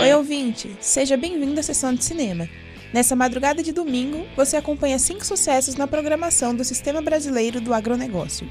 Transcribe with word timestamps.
Oi, 0.00 0.14
ouvinte! 0.14 0.74
Seja 0.80 1.14
bem-vindo 1.14 1.60
à 1.60 1.62
sessão 1.62 1.92
de 1.94 2.02
cinema. 2.02 2.48
Nessa 2.90 3.14
madrugada 3.14 3.62
de 3.62 3.70
domingo, 3.70 4.26
você 4.34 4.56
acompanha 4.56 4.98
cinco 4.98 5.26
sucessos 5.26 5.74
na 5.74 5.86
programação 5.86 6.54
do 6.54 6.64
Sistema 6.64 7.02
Brasileiro 7.02 7.60
do 7.60 7.74
Agronegócio. 7.74 8.48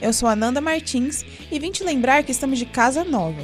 Eu 0.00 0.14
sou 0.14 0.30
Ananda 0.30 0.62
Martins 0.62 1.26
e 1.52 1.58
vim 1.58 1.70
te 1.70 1.84
lembrar 1.84 2.22
que 2.22 2.32
estamos 2.32 2.58
de 2.58 2.64
casa 2.64 3.04
nova. 3.04 3.42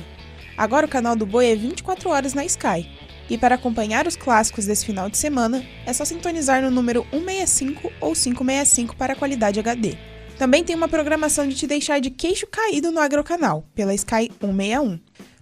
Agora 0.56 0.86
o 0.86 0.88
canal 0.88 1.14
do 1.14 1.26
Boi 1.26 1.52
é 1.52 1.54
24 1.54 2.08
horas 2.08 2.32
na 2.32 2.46
Sky. 2.46 2.88
E 3.28 3.36
para 3.36 3.56
acompanhar 3.56 4.06
os 4.06 4.16
clássicos 4.16 4.64
desse 4.64 4.86
final 4.86 5.10
de 5.10 5.18
semana, 5.18 5.62
é 5.84 5.92
só 5.92 6.06
sintonizar 6.06 6.62
no 6.62 6.70
número 6.70 7.06
165 7.10 7.92
ou 8.00 8.14
565 8.14 8.96
para 8.96 9.14
qualidade 9.14 9.60
HD. 9.60 10.13
Também 10.38 10.64
tem 10.64 10.74
uma 10.74 10.88
programação 10.88 11.46
de 11.46 11.54
te 11.54 11.66
deixar 11.66 12.00
de 12.00 12.10
queixo 12.10 12.46
caído 12.46 12.90
no 12.90 13.00
Agrocanal, 13.00 13.64
pela 13.74 13.94
Sky 13.94 14.30
161. 14.40 14.98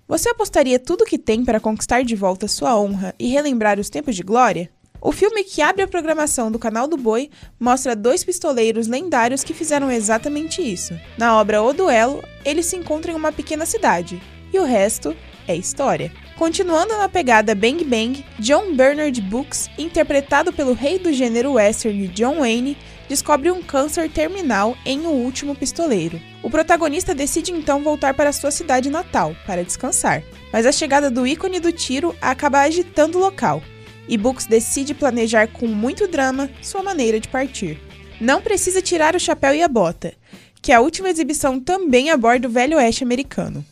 Você 0.07 0.29
apostaria 0.29 0.79
tudo 0.79 1.07
que 1.07 1.19
tem 1.19 1.45
para 1.45 1.61
conquistar 1.61 2.05
de 2.05 2.15
volta 2.15 2.47
sua 2.47 2.79
honra 2.79 3.15
e 3.19 3.29
relembrar 3.29 3.81
os 3.81 3.89
tempos 3.89 4.15
de 4.15 4.23
glória? 4.23 4.71
O 5.01 5.11
filme 5.11 5.43
que 5.43 5.63
abre 5.63 5.83
a 5.83 5.89
programação 5.89 6.53
do 6.53 6.59
canal 6.59 6.87
do 6.87 6.97
Boi 6.97 7.31
mostra 7.59 7.97
dois 7.97 8.23
pistoleiros 8.23 8.87
lendários 8.87 9.43
que 9.43 9.55
fizeram 9.55 9.91
exatamente 9.91 10.63
isso. 10.63 10.95
Na 11.19 11.41
obra 11.41 11.63
O 11.63 11.73
Duelo, 11.73 12.23
eles 12.45 12.67
se 12.67 12.77
encontram 12.77 13.15
em 13.15 13.17
uma 13.17 13.33
pequena 13.33 13.67
cidade, 13.67 14.23
e 14.53 14.59
o 14.59 14.65
resto 14.65 15.17
é 15.49 15.57
história. 15.57 16.13
Continuando 16.37 16.97
na 16.97 17.09
pegada 17.09 17.55
Bang 17.55 17.85
Bang, 17.85 18.25
John 18.39 18.75
Bernard 18.75 19.21
Books, 19.21 19.71
interpretado 19.79 20.53
pelo 20.53 20.73
rei 20.73 20.99
do 20.99 21.13
gênero 21.13 21.53
western 21.53 22.09
John 22.09 22.41
Wayne, 22.41 22.77
descobre 23.09 23.51
um 23.51 23.63
câncer 23.63 24.11
terminal 24.11 24.77
em 24.85 25.01
O 25.01 25.11
Último 25.11 25.55
Pistoleiro. 25.55 26.21
O 26.43 26.51
protagonista 26.51 27.15
decide 27.15 27.53
então 27.53 27.83
voltar 27.83 28.15
para 28.15 28.33
sua 28.33 28.51
cidade 28.51 28.91
natal 28.91 29.37
para 29.47 29.63
descansar, 29.63 30.23
mas 30.53 30.67
a 30.67 30.73
chegada 30.73 31.11
do 31.11 31.27
ícone 31.27 31.61
do 31.61 31.71
tiro 31.71 32.17
acaba 32.21 32.61
agitando 32.61 33.19
o 33.19 33.21
local 33.21 33.63
e 34.09 34.17
Books 34.17 34.47
decide 34.47 34.95
planejar 34.95 35.47
com 35.49 35.67
muito 35.67 36.09
drama 36.09 36.51
sua 36.61 36.83
maneira 36.83 37.21
de 37.21 37.29
partir. 37.29 37.81
Não 38.21 38.41
precisa 38.41 38.83
tirar 38.83 39.15
o 39.15 39.21
chapéu 39.21 39.55
e 39.55 39.63
a 39.63 39.69
bota, 39.69 40.15
que 40.61 40.73
a 40.73 40.81
última 40.81 41.11
exibição 41.11 41.61
também 41.61 42.11
aborda 42.11 42.49
o 42.49 42.51
velho 42.51 42.77
oeste 42.77 43.05
americano. 43.05 43.65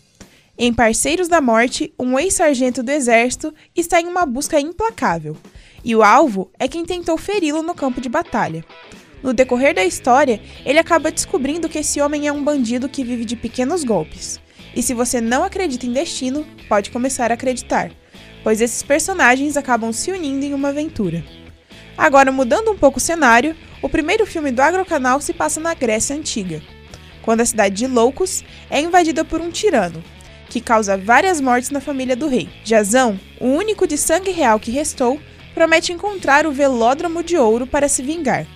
Em 0.62 0.74
Parceiros 0.74 1.26
da 1.26 1.40
Morte, 1.40 1.90
um 1.98 2.18
ex-sargento 2.18 2.82
do 2.82 2.90
exército 2.90 3.54
está 3.74 3.98
em 3.98 4.06
uma 4.06 4.26
busca 4.26 4.60
implacável, 4.60 5.34
e 5.82 5.96
o 5.96 6.02
alvo 6.02 6.50
é 6.58 6.68
quem 6.68 6.84
tentou 6.84 7.16
feri-lo 7.16 7.62
no 7.62 7.74
campo 7.74 7.98
de 7.98 8.10
batalha. 8.10 8.62
No 9.22 9.32
decorrer 9.32 9.74
da 9.74 9.86
história, 9.86 10.38
ele 10.66 10.78
acaba 10.78 11.10
descobrindo 11.10 11.66
que 11.66 11.78
esse 11.78 11.98
homem 11.98 12.28
é 12.28 12.32
um 12.32 12.44
bandido 12.44 12.90
que 12.90 13.02
vive 13.02 13.24
de 13.24 13.36
pequenos 13.36 13.84
golpes. 13.84 14.38
E 14.76 14.82
se 14.82 14.92
você 14.92 15.18
não 15.18 15.42
acredita 15.42 15.86
em 15.86 15.94
destino, 15.94 16.46
pode 16.68 16.90
começar 16.90 17.30
a 17.30 17.34
acreditar 17.34 17.90
pois 18.42 18.60
esses 18.60 18.82
personagens 18.82 19.56
acabam 19.56 19.92
se 19.92 20.10
unindo 20.10 20.44
em 20.44 20.54
uma 20.54 20.68
aventura. 20.68 21.22
Agora, 21.96 22.32
mudando 22.32 22.70
um 22.70 22.76
pouco 22.76 22.98
o 22.98 23.00
cenário, 23.00 23.54
o 23.82 23.88
primeiro 23.88 24.26
filme 24.26 24.50
do 24.50 24.62
Agrocanal 24.62 25.20
se 25.20 25.32
passa 25.32 25.60
na 25.60 25.74
Grécia 25.74 26.16
Antiga, 26.16 26.62
quando 27.22 27.42
a 27.42 27.46
cidade 27.46 27.74
de 27.76 27.86
Loucos 27.86 28.42
é 28.70 28.80
invadida 28.80 29.24
por 29.24 29.40
um 29.40 29.50
tirano, 29.50 30.02
que 30.50 30.60
causa 30.60 30.98
várias 30.98 31.40
mortes 31.40 31.70
na 31.70 31.80
família 31.80 32.16
do 32.16 32.28
rei. 32.28 32.48
Jazão, 32.64 33.18
o 33.40 33.46
único 33.46 33.86
de 33.86 33.96
sangue 33.96 34.32
real 34.32 34.58
que 34.58 34.72
restou, 34.72 35.18
promete 35.54 35.92
encontrar 35.92 36.46
o 36.46 36.52
velódromo 36.52 37.22
de 37.22 37.36
ouro 37.36 37.66
para 37.66 37.88
se 37.88 38.02
vingar, 38.02 38.46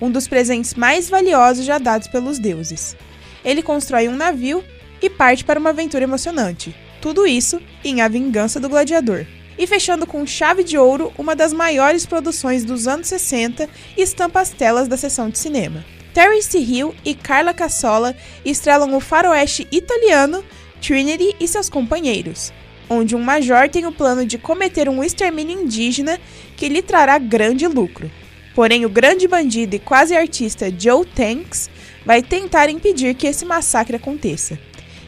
um 0.00 0.10
dos 0.10 0.26
presentes 0.26 0.74
mais 0.74 1.08
valiosos 1.08 1.64
já 1.64 1.78
dados 1.78 2.08
pelos 2.08 2.38
deuses. 2.38 2.96
Ele 3.44 3.62
constrói 3.62 4.08
um 4.08 4.16
navio 4.16 4.64
e 5.00 5.10
parte 5.10 5.44
para 5.44 5.60
uma 5.60 5.70
aventura 5.70 6.04
emocionante, 6.04 6.74
tudo 7.00 7.26
isso 7.26 7.60
em 7.84 8.00
A 8.00 8.08
Vingança 8.08 8.58
do 8.58 8.68
Gladiador. 8.68 9.26
E 9.58 9.66
fechando 9.66 10.06
com 10.06 10.26
chave 10.26 10.64
de 10.64 10.78
ouro, 10.78 11.12
uma 11.18 11.36
das 11.36 11.52
maiores 11.52 12.06
produções 12.06 12.64
dos 12.64 12.88
anos 12.88 13.08
60 13.08 13.68
e 13.96 14.02
estampa 14.02 14.40
as 14.40 14.50
telas 14.50 14.88
da 14.88 14.96
sessão 14.96 15.28
de 15.28 15.38
cinema. 15.38 15.84
Terence 16.14 16.56
Hill 16.56 16.94
e 17.04 17.14
Carla 17.14 17.52
Cassola 17.52 18.14
estrelam 18.44 18.94
o 18.94 19.00
faroeste 19.00 19.66
italiano 19.70 20.44
Trinity 20.82 21.36
e 21.38 21.46
seus 21.46 21.70
companheiros, 21.70 22.52
onde 22.90 23.14
um 23.14 23.22
major 23.22 23.68
tem 23.68 23.86
o 23.86 23.92
plano 23.92 24.26
de 24.26 24.36
cometer 24.36 24.88
um 24.88 25.02
extermínio 25.02 25.62
indígena 25.62 26.18
que 26.56 26.68
lhe 26.68 26.82
trará 26.82 27.18
grande 27.18 27.68
lucro. 27.68 28.10
Porém, 28.52 28.84
o 28.84 28.90
grande 28.90 29.28
bandido 29.28 29.76
e 29.76 29.78
quase 29.78 30.14
artista 30.14 30.72
Joe 30.76 31.06
Tanks 31.06 31.70
vai 32.04 32.20
tentar 32.20 32.68
impedir 32.68 33.14
que 33.14 33.28
esse 33.28 33.44
massacre 33.44 33.96
aconteça. 33.96 34.58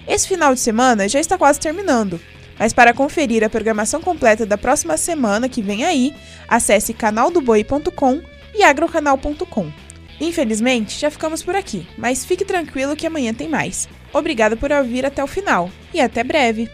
Esse 0.06 0.28
final 0.28 0.54
de 0.54 0.60
semana 0.60 1.08
já 1.08 1.18
está 1.18 1.36
quase 1.36 1.58
terminando, 1.58 2.20
mas 2.58 2.72
para 2.72 2.94
conferir 2.94 3.42
a 3.42 3.50
programação 3.50 4.00
completa 4.00 4.46
da 4.46 4.56
próxima 4.56 4.96
semana 4.96 5.48
que 5.48 5.60
vem 5.60 5.84
aí, 5.84 6.14
acesse 6.46 6.94
canaldoboi.com 6.94 8.22
e 8.54 8.62
agrocanal.com. 8.62 9.72
Infelizmente, 10.20 10.98
já 10.98 11.10
ficamos 11.10 11.42
por 11.42 11.56
aqui, 11.56 11.86
mas 11.98 12.24
fique 12.24 12.44
tranquilo 12.44 12.94
que 12.94 13.06
amanhã 13.06 13.34
tem 13.34 13.48
mais. 13.48 13.88
Obrigada 14.14 14.56
por 14.56 14.72
ouvir 14.72 15.04
até 15.04 15.22
o 15.22 15.26
final 15.26 15.68
e 15.92 16.00
até 16.00 16.22
breve! 16.22 16.70